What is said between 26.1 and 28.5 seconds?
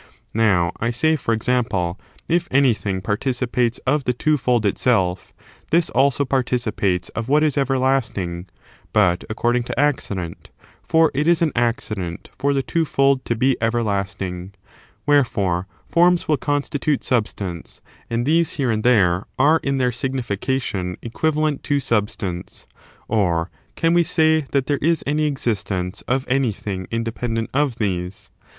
anything independent of these?